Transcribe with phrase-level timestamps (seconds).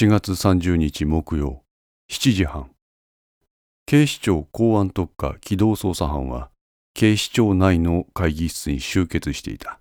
[0.00, 1.64] 4月30日木曜
[2.08, 2.70] 7時半
[3.84, 6.50] 警視庁公安特化機動捜査班は
[6.94, 9.80] 警視庁内の会議室に集結していた。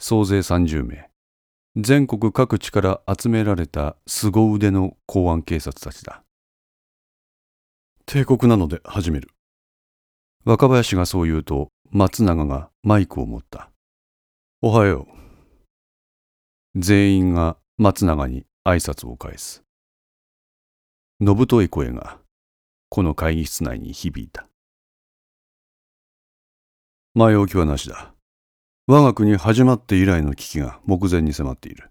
[0.00, 1.10] 総勢30名。
[1.76, 6.22] 全国各地から集められた凄腕の公安警察たちだ。
[8.06, 9.28] 帝国なので始める。
[10.46, 13.68] 若林がそう言うと松永がマイクを持った。
[14.62, 15.06] おはよ
[16.74, 16.80] う。
[16.80, 19.62] 全員が松永に挨拶を返す。
[21.20, 22.18] のぶとい声が、
[22.88, 24.48] この会議室内に響いた。
[27.12, 28.14] 前置きはなしだ。
[28.86, 31.90] 我が国始まって以来の危機が目前に迫っている。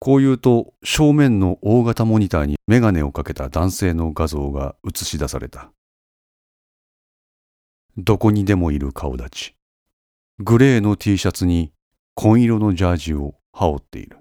[0.00, 5.70] こう言うと、正面の大型モニターにメガネをかけた男性の画像が映し出された。
[7.96, 9.56] どこにでもいる顔立ち。
[10.40, 11.72] グレーの T シャツに
[12.14, 14.17] 紺色のジャージを羽織っている。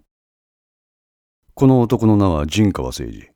[1.60, 3.30] この男の名は陣川誠二。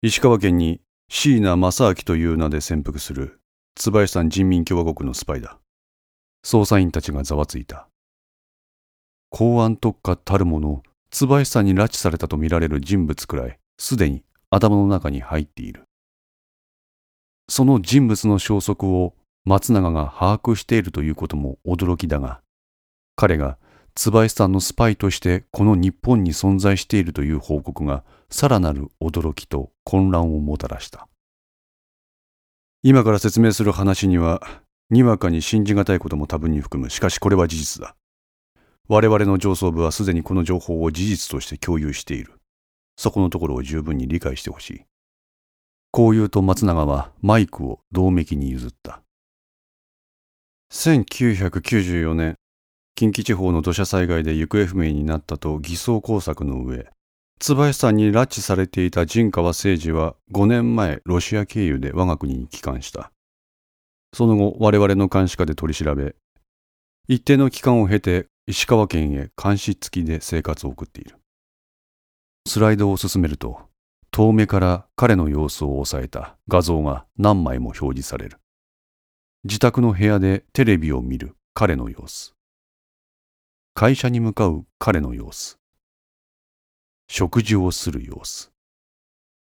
[0.00, 0.80] 石川県に
[1.10, 3.38] 椎名正明という名で潜伏する
[3.74, 5.58] 椿山人民共和国のスパイだ。
[6.42, 7.86] 捜査員たちがざわついた。
[9.28, 15.82] 公安特化たるもの椿山に拉致されたとみられる人物くらいすでに頭の中に入っている。
[17.46, 19.12] その人物の消息を
[19.44, 22.40] 松永が把握しているということも驚きだが、
[23.16, 23.58] 彼が
[23.98, 31.08] 椿さんのスパイとしてこの日本に存在しているという報告がさらなる驚きと混乱をもたらした。
[32.84, 34.40] 今から説明する話には、
[34.88, 36.90] にわかに信じがたいことも多分に含む。
[36.90, 37.96] しかしこれは事実だ。
[38.86, 42.34] 我々の上層部はすでにこの情報を事実として共有している。
[42.96, 44.84] そこのところを十分に理解してほしい。
[45.90, 49.02] こう言うと松永はマイクを同盟に譲った。
[50.72, 52.36] 1994年
[52.98, 56.88] 近畿地方の土砂災害で行方不明になったと偽装工作の上、
[57.38, 63.12] 椿さんに拉致されていた陣川誠二は5年前ロシア経由で我が国に帰還した。
[64.12, 66.16] その後我々の監視下で取り調べ、
[67.06, 71.14] 一定の期間を経て石川県へ監視付きで生活を送っている。
[72.48, 73.60] スライドを進めると、
[74.10, 78.38] 遠目から彼の様子を押さえた画像が何枚も表示される。
[79.44, 82.34] 自宅の部屋でテレビを見る彼の様子。
[83.80, 85.56] 会社に向かう彼の様子。
[87.08, 88.50] 食事をする様子。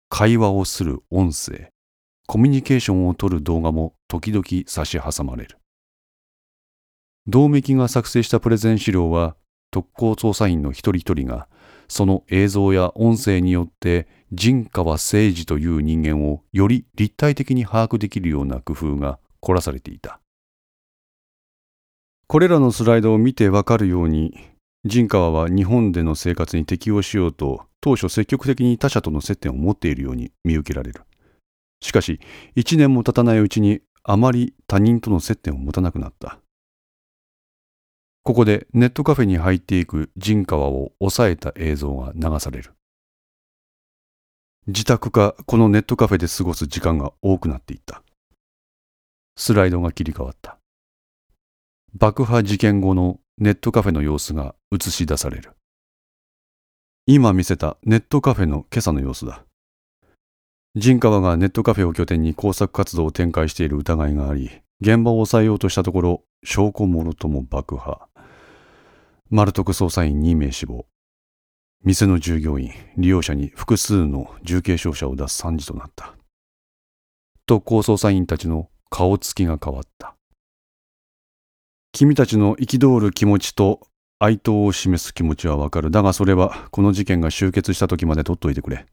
[0.08, 1.70] 会話をする音声。
[2.26, 5.58] コミュニケーションをとる動画も時々差し挟まれる。
[7.26, 9.36] 同盟が作成したプレゼン資料は
[9.70, 11.46] 特攻捜査員の一人一人が
[11.86, 20.21] その映像や音声によって陣川誠二という人間をより立体的に把握できるような工夫が凝らされていた。
[22.32, 24.34] これらのスライドを見てわかるように、
[24.86, 31.02] 陣川は日本での生活に適応しようと、当初積極的に他者との接点を持っているように見受けられる。
[31.82, 32.20] しかし、
[32.54, 36.38] 一年も経たないうちにあまり他人との接点を持たなくなった。
[38.22, 42.72] ここでネットカフェに入っていく陣川を抑えた映像が流される。
[44.68, 48.02] 自宅かこのネットカフェで過ごす時間が多くなっていった。
[49.36, 50.61] スライドが切り替わった。
[51.94, 55.52] 爆破事件後のネットカフェの様子が映し出される。
[57.04, 59.44] 今見せたネットカフェの今朝の様子だ。
[60.74, 68.08] 陣川がネットカフェを拠点に工作活動を展開している疑いがあり、現場を抑えようとしたところ、証拠もろとも爆破。
[69.28, 70.86] 丸徳捜査員2名死亡。
[71.84, 76.14] 店の従業員、利用者に複数の重軽傷者を出す惨事となった。
[77.44, 80.16] 特攻捜査員たちの顔つきが変わった。
[81.92, 83.86] 君たちの憤る気持ちと
[84.18, 85.90] 哀悼を示す気持ちはわかる。
[85.90, 88.86] だがそれはこの事件が終結した時まで取っといてくれ。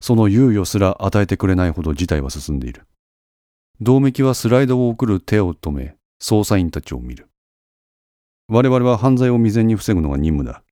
[0.00, 2.86] その猶予すら与えてくれないほど事態は進んでいる。
[3.80, 7.28] 同盟はスライドを送る手を止め、捜査員たちを見る。
[8.48, 10.62] 我々は犯罪を未然に防ぐのが任務だ。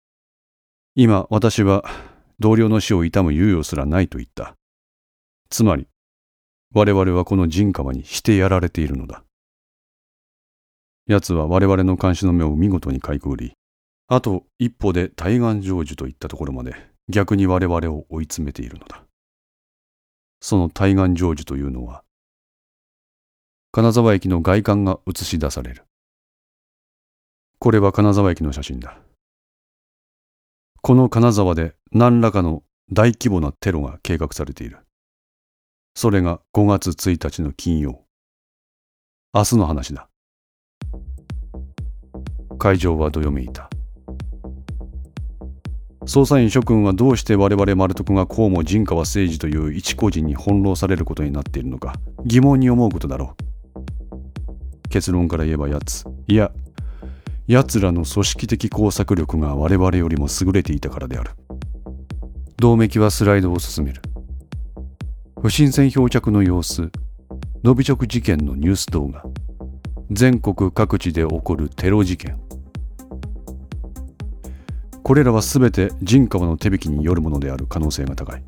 [0.95, 1.85] 今、私は
[2.39, 4.55] 同僚の死を悼む猶予すらないと言った。
[5.49, 5.89] つまり、
[6.73, 9.25] 我々はこの陣川にしてやられているのだ。
[11.07, 13.53] 奴は我々の監視の目を見事にかいくぐり、
[14.09, 16.75] あと一歩で対岸成就といったところまで
[17.09, 19.05] 逆に我々を追い詰めているのだ。
[20.41, 22.03] その対岸成就というのは、
[23.73, 25.85] 金沢駅の外観が映し出される。
[27.59, 28.99] これは金沢駅の写真だ。
[30.83, 32.63] この金沢で何らかの
[32.93, 34.79] 大規模なテロが計画されている。
[35.95, 38.03] それが5月1日の金曜。
[39.33, 40.10] 明日の話だ。
[42.61, 43.69] 会場はどよめいた。
[46.03, 53.37] 捜査員諸君はどうして我々丸徳がこうも陣川誠二という一個人に翻弄されることになっているのか疑問に思うことだろ
[54.85, 54.89] う。
[54.89, 56.05] 結論から言えば奴。
[56.27, 56.53] いや
[57.47, 61.31] 奴らの組織的工作力が我々よりも優れていたからである。
[62.59, 64.03] 銅メキはスライドを進める。
[65.41, 66.91] 不審船漂着の様子。
[67.65, 69.25] ノビチョク事件のニュース動画。
[70.11, 72.50] 全国各地で起こるテロ事件。
[75.03, 78.43] これらは全て陣川の手引きによるものである可能性が高い。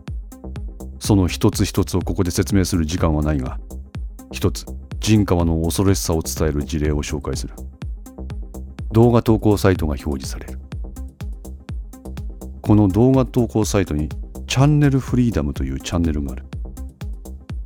[0.98, 3.58] その一つ一つをここで説明する時間はないが
[4.30, 4.64] 一つ
[5.00, 7.54] 陣川の恐ろしさを伝える事例を紹介する。
[8.92, 10.60] 動画投稿サイトが表示される。
[12.60, 14.08] この動画投稿サイトに
[14.46, 16.44] チャンネルフリーダムというチャンネルがある。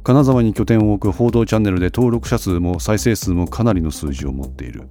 [0.02, 4.84] 金沢に拠点を置く報道チャンネルで登録者数も再生数もかなりの数字を持っている。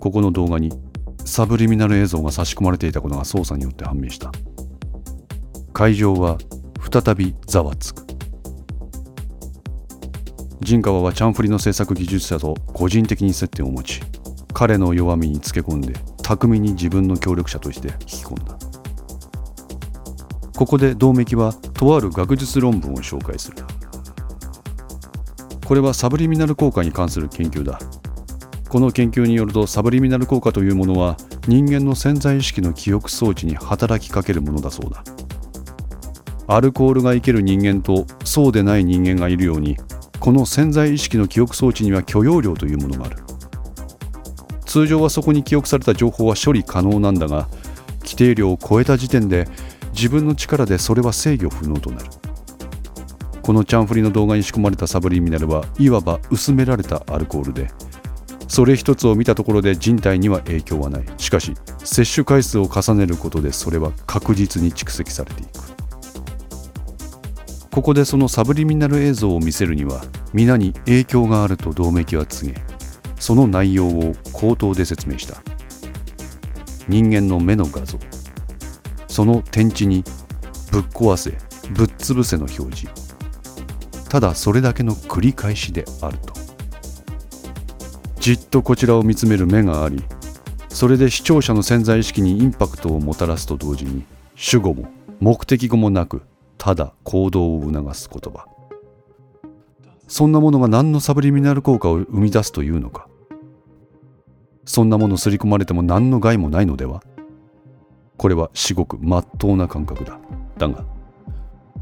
[0.00, 0.72] ここの動画に
[1.24, 4.32] サブリミナル映像が差し込まれていたことが捜査によって判明した。
[5.72, 6.38] 会場は
[6.90, 8.06] 再びざわつく。
[10.60, 14.02] 陣川はチャンフリの制作技術者と個人的に接点を持ち
[14.52, 18.58] 彼の弱みにつけ込んで巧みに自分の協力者として引き込んだ。
[20.56, 23.56] ここで銅メキはとある学術論文を紹介する。
[25.66, 27.78] これはサブリミナル効果に関する研究だ。
[28.70, 31.16] この研究によるとサブリミナル効果というものは
[31.48, 35.02] 人間の潜在意識の記憶装置に働きかけるものだそうだ。
[36.46, 39.76] アルコールが生ける人間とそうでない人間がいるように
[40.20, 43.16] この潜在意識の記憶装置には許容量というものがある。
[44.66, 47.48] 通常はそこに記憶された情報は処理可能なんだが
[48.02, 49.48] 規定量を超えた時点で
[49.94, 52.06] 自分の力でそれは制御不能となる。
[53.42, 57.68] このチャンフリの動画に仕込まれたサブリミナルはいわば薄められたアルコールで
[58.50, 61.04] それ一つを見たところで人体には影響はない。
[61.18, 61.54] しかし
[61.84, 65.50] 摂取回数を重ねることでそれは確実に蓄積されていく。
[67.70, 70.02] ここでそのサブリミナル映像を見せるには
[70.32, 72.60] 皆に影響があると動脈は告げ
[73.20, 75.40] その内容を口頭で説明した。
[76.88, 78.00] 人間の目の画像。
[79.06, 80.02] その天地に
[80.72, 81.30] ぶっ壊せ
[81.70, 82.88] ぶっ潰せの表示。
[84.08, 86.39] ただそれだけの繰り返しであると。
[88.20, 90.04] じっとこちらを見つめる目があり
[90.68, 94.04] それで視聴者の潜在意識にインパクトをもたらすと同時に
[94.36, 94.88] 主語も
[95.20, 96.22] 目的語もなく
[96.56, 98.46] ただ行動を促す言葉。
[100.06, 103.08] そんなものが何のサブリミナル効果を生み出すというのか。
[104.64, 107.02] そんなもの刷り込まれても何の害もないのでは。
[108.16, 110.18] これは至極まっとうな感覚だ。
[110.58, 110.84] だが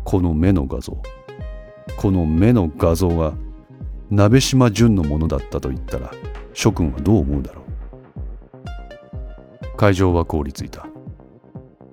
[0.05, 0.97] この目の画像
[1.97, 3.35] この目の画像が
[4.11, 6.11] 鍋島淳のものだったと言ったら
[6.55, 7.65] 諸君はどう思うだろう？
[9.77, 10.87] 会場は凍りついた。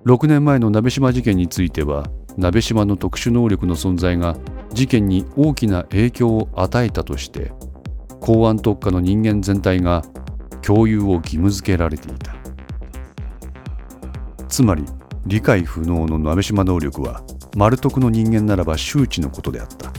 [0.06, 4.36] 6年前の鍋島事件については鍋島の特殊能力の存在が
[4.72, 7.52] 事件に大きな影響を与えたとして
[8.20, 10.02] 公安特化の人間全体が
[10.62, 12.34] 共有を義務付けられていた。
[14.48, 14.84] つまり
[15.26, 17.22] 理解不能の鍋島能力は
[17.56, 19.92] 丸徳の人間ならば周知のことであった。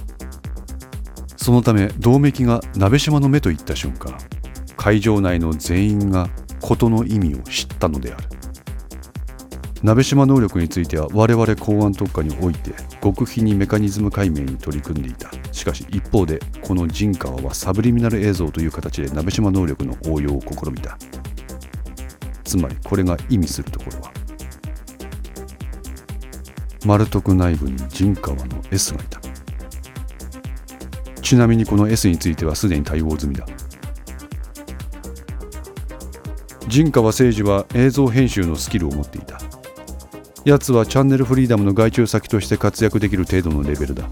[1.47, 4.17] そのため銅メキが鍋島の目と言った瞬間
[4.75, 6.29] 会場内の全員が
[6.59, 8.27] 事の意味を知ったのである。
[9.81, 15.31] 鍋島能力については我々公安特化において極秘にメカニズム解明に取り組んでいた。
[15.53, 20.98] しかし一方でこの陣川はサブリミナル映像という形で鍋島能力の応用を試みた。
[22.43, 24.12] つまりこれが意味するところは
[26.86, 29.26] 丸徳内部に陣川の S がいた。
[31.27, 33.46] ちなみにこの S についてはすでに対応済みだ。
[36.69, 39.38] 陣川誠二は映像編集のスキルを持っていた。
[40.46, 44.10] 奴はチャンネルフリーダムの外注先として活躍できる程度のレベルだ。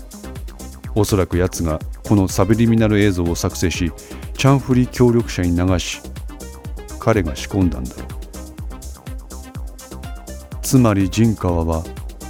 [0.93, 3.93] おそらく奴がこのサブリミナル映像を作成し
[4.38, 6.01] チャンフリー協力者に流し
[7.00, 8.07] 彼が仕込んだんだろう。
[10.62, 11.81] つまり陣川は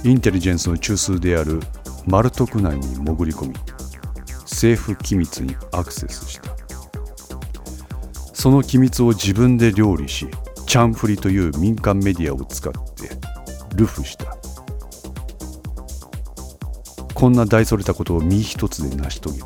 [0.04, 1.58] インテリジェンスの中枢である
[2.06, 3.75] マルトク内に潜り込み
[4.56, 6.56] 政府機密にアクセスした。
[8.32, 10.28] その機密を自分で料理し
[10.66, 13.10] チャンフリという民間メディアを使って
[13.74, 14.34] ルフした。
[17.12, 19.44] こんな大それたことを身一つで成し遂げる。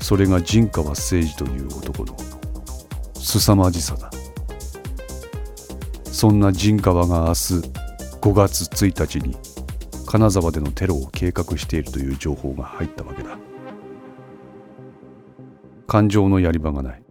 [0.00, 2.16] それが陣川誠二という男の
[3.14, 4.10] 凄まじさだ。
[6.06, 7.34] そんな陣川が明日
[8.22, 9.36] 5月1日に
[10.06, 13.36] 金沢でのテロを計画しているという情報が入ったわけだ。
[15.90, 17.02] 感情のやり場がない。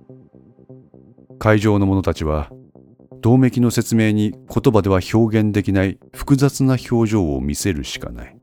[1.37, 2.49] 会場の者たちは
[3.19, 8.37] 銅メキの説明に言葉では表現できない複雑な表情を見せるしかない。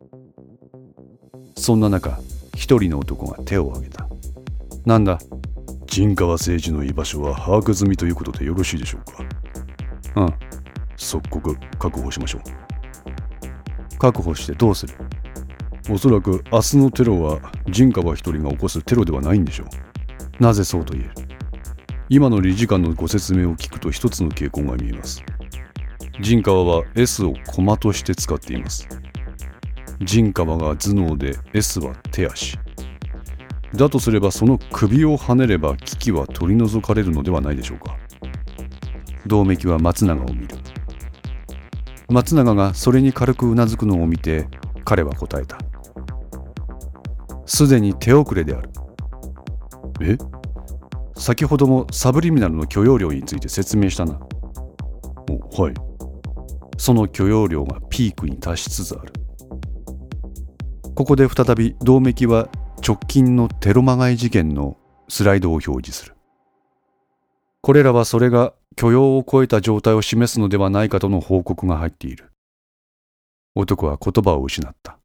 [1.56, 2.20] そんな中
[2.54, 4.06] 一人の男が手を挙げた。
[4.84, 5.18] なんだ？
[5.86, 9.24] 陣川誠治の居場所は把握済みということでよろしいでしょうか？
[10.20, 10.34] うん。
[10.96, 13.98] 即刻確保しましょう。
[13.98, 14.92] 確保してどうする？
[15.88, 17.40] おそらく明日のテロは
[17.70, 19.66] 陣川一人が起こすテロではないんでしょう
[20.38, 21.04] なぜそうと言え？
[21.04, 21.26] る
[22.08, 25.22] 今の理事官のご説明を聞くと一つの傾向が見えます。
[26.20, 28.88] 陣川は S を駒として使っています。
[30.02, 32.58] 陣川が頭脳で S は手足。
[33.74, 37.96] だとすればその首をはねれば危機は取り除かれるのではないでしょうか。
[39.26, 40.56] 銅メキは松永を見る。
[42.08, 44.46] 松永がそれに軽くうなずくのを見て
[44.84, 45.58] 彼は答えた。
[47.46, 48.70] すでに手遅れである。
[50.00, 50.18] え？
[51.16, 54.20] 先ほどもサブリミナルの許容量について説明したな。
[55.30, 55.74] おはい。
[56.78, 59.12] その許容量がピークに達しつつある。
[60.94, 62.48] ここで再び銅メキは
[62.86, 64.76] 直近のテロまがい事件の
[65.08, 66.14] スライドを表示する。
[67.62, 72.30] これらはそれが許容を超えた状態を示すのではないかとの報告が入っている。
[73.54, 74.98] 男は言葉を失った。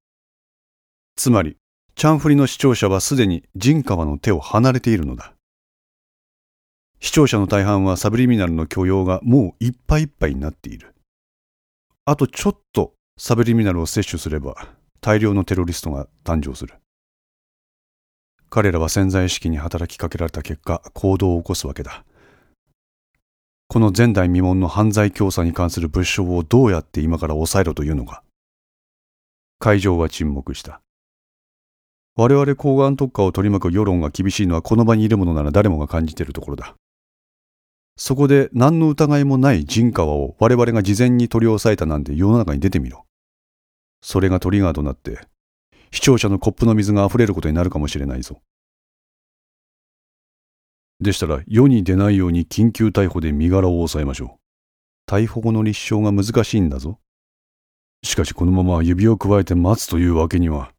[1.15, 1.57] つまり
[1.95, 5.33] チャンフリの視聴者はすでに陣川の手を離れているのだ。
[6.99, 10.93] 視聴者の大半はサブリミナルの許容がもういっぱいいっぱいになっている。
[12.05, 14.69] あとちょっとサブリミナルを摂取すれば
[15.01, 16.75] 大量のテロリストが誕生する。
[18.49, 22.03] 彼らは潜在意識に働きかけられた結果行動を起こすわけだ。
[23.67, 28.23] この前代未聞の犯罪教唆に関する物証をどうやって今から抑えろというのか。
[29.59, 30.81] 会場は沈黙した。
[32.21, 36.75] 我々抗がん特化を取り巻く世論が厳しいのはこの場にいる者なら誰もが感じているところだ
[37.97, 43.05] そこで何の疑いもない陣川を我々が事前に取り押さえたなんて世の中に出てみろ
[44.01, 45.19] それがトリガーとなって
[45.91, 48.39] 視聴者のコップの水が溢れることになるかもしれないぞ
[51.01, 55.11] でしたら世に出ないように緊急逮捕で身柄を抑えましょう。
[55.11, 56.99] 逮捕後の立証が難しいんだぞ。
[58.03, 60.71] しかしこのまま指をくわえて待つというわけには。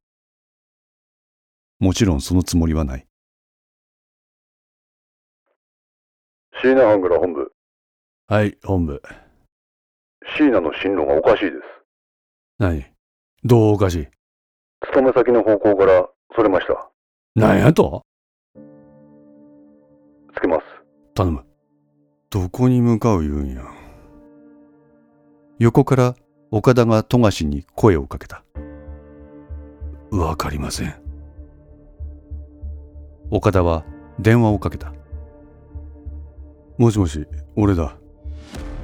[1.82, 3.06] もちろんそのつもりはない。
[6.62, 7.52] 椎名半倉本部。
[8.28, 9.02] はい、本部。
[10.36, 11.56] 椎名の進路がおかしいです。
[12.60, 12.86] 何？
[13.42, 14.06] どうおかしい？
[14.86, 16.88] 勤め先の方向からそれました。
[17.34, 18.04] 何やと？
[20.36, 20.62] つけます。
[21.14, 21.44] 頼む。
[22.30, 23.64] どこに向かう言うんや？
[25.58, 26.14] 横から
[26.52, 28.44] 岡田が富樫に声をかけた。
[30.12, 31.01] わかりません。
[33.34, 33.82] 岡田は
[34.18, 34.92] 電話をかけた。
[36.76, 37.96] もしもし、俺だ。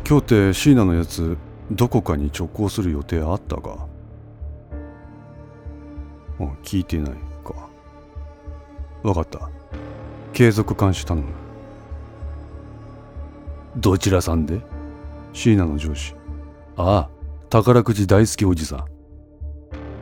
[0.09, 1.37] 今日って椎名のやつ、
[1.71, 3.87] どこかに直行する予定あったか？
[6.65, 7.13] 聞いてない
[7.45, 7.69] か。
[9.03, 9.51] わかった。
[10.33, 11.27] 継続監視頼む。
[13.77, 14.63] どちらさんで？
[15.35, 16.15] 椎名の上司。
[16.79, 17.11] ああ、
[17.51, 18.85] 宝くじ大好きおじさん。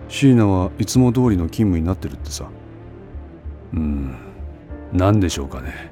[0.08, 2.48] 椎名はいつも通りの勤務になってるってさ。
[3.74, 4.16] うん、
[4.92, 5.90] 何でしょうかね？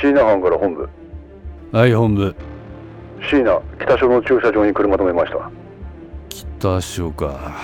[0.00, 0.88] 椎名班から本部。
[1.72, 2.34] はい、本部。
[3.30, 5.50] 椎名、北署の駐車場に車止めました。
[6.28, 7.54] 北署か。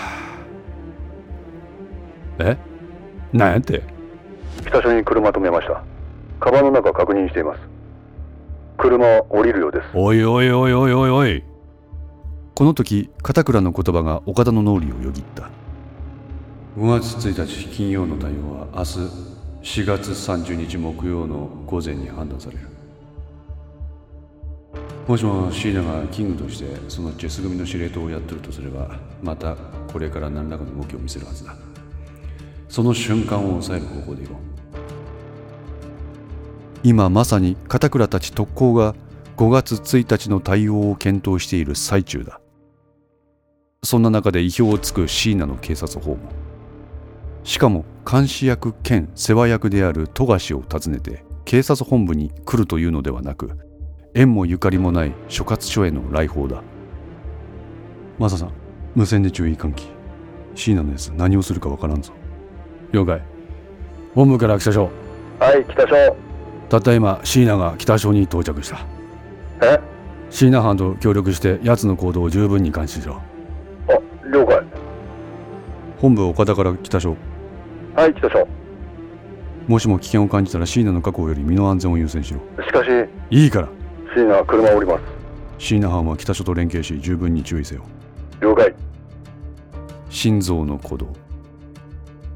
[2.39, 2.57] え？
[3.33, 3.83] なんやって？
[4.67, 5.83] 北署に車止めました
[6.39, 7.61] カバンの中確認しています
[8.79, 11.45] 車降りるようですおいおいおいおいおいおい
[12.55, 15.49] この時片倉の言葉が岡田の脳裏をよぎった
[16.79, 18.99] 5月1日金曜の対応は明日
[19.63, 22.69] 4月30日木曜の午前に判断される。
[25.07, 29.57] もしも椎名がキングとしてそのチェス組の司令塔をやってるとすればまた
[29.93, 31.55] これから何らかの動きを見せるはずだ。
[32.69, 34.37] その瞬間を抑える方法でいこう。
[36.83, 38.95] 今まさに片倉たち特攻が
[39.37, 42.41] 5月1日の対応を検討している最中だ。
[43.83, 46.19] そんな中で意表をつく椎名の警察訪問。
[47.45, 53.53] しかも監視役兼世話役である富樫を訪ねて警察本部に来るというのではなく
[54.15, 56.61] 縁もゆかりもない所轄署への来訪だ。
[58.19, 58.53] マサさん
[58.97, 59.87] 無線で注意喚起。
[60.57, 62.13] 椎名のやつ何をするかわからんぞ。
[62.91, 63.23] 了解。
[64.17, 64.91] 本部から北署
[65.39, 66.17] はい北署
[66.69, 68.85] たった今椎名が北署に到着した。
[69.63, 69.79] え？
[70.31, 73.23] 椎名班と協力して奴の行動を十分に監視しろ。
[73.87, 73.93] あ
[74.29, 74.65] 了解。
[76.01, 77.17] 本部岡田から北署
[77.97, 78.49] はい北署
[79.67, 82.41] もしも危険を感じたら椎名の確保より身の安全を優先しろ。
[82.65, 82.89] しかし
[83.31, 83.69] いいから。
[84.15, 85.03] 椎名車降ります。
[85.59, 87.83] 椎名班は北署と連携し十分に注意せよ。
[88.41, 88.75] 了解。
[90.09, 91.09] 心臓の鼓動。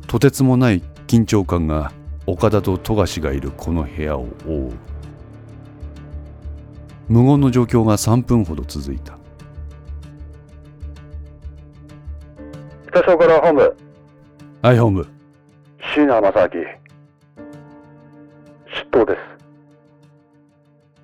[0.07, 1.93] とてつもない緊張感が
[2.27, 4.73] 岡田と富樫がいるこの部屋を覆う。
[7.09, 9.19] 無言の状況が3分ほど続いた。
[12.93, 13.77] 北署から本部。
[14.63, 15.14] はい本部
[15.95, 16.65] 椎名正明
[18.67, 19.21] 出頭です。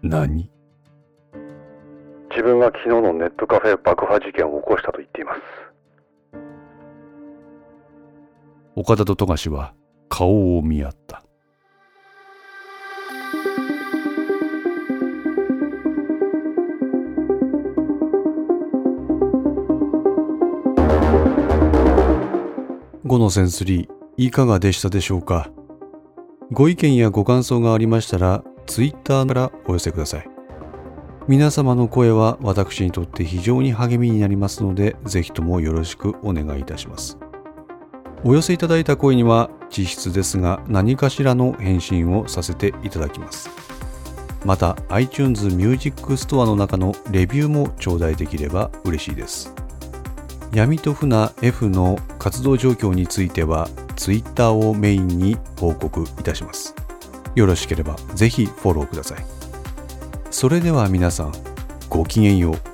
[0.02, 0.50] 何？
[2.30, 5.40] 自分が昨日のネットカフェ爆破事件を起こしたと言っています。
[8.74, 9.74] 岡田と富樫は
[10.08, 11.22] 顔を見合った。
[23.06, 25.48] 5のセンスリーいかがでしたでしょうか？
[26.52, 30.28] ご意見やご感想がありましたら Twitter からお寄せください。
[31.26, 37.16] 皆様の声は私にとって非常に励みになりますのでぜひともよろしくお願いいたします。
[38.22, 43.48] お寄せいただいた声には実質ですが何かしらの返信をさせていただきます。
[44.44, 49.54] また iTunes Music Store の中のレビューも頂戴できれば嬉しいです。
[50.52, 56.74] 闇と船 F の活動状況についてはツイッターをメインに報告いたします。
[57.34, 59.24] よろしければぜひフォローください。
[60.30, 61.32] それでは皆さん
[61.88, 62.69] ごきげんよう。